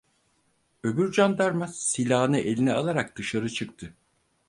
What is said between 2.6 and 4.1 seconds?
alarak dışarı çıktı.